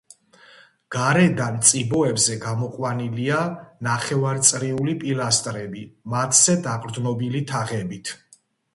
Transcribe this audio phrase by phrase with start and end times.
[0.95, 3.43] გარედან წიბოებზე გამოყვანილია
[3.91, 8.17] ნახევარწრიული პილასტრები, მათზე დაყრდნობილი თაღებით.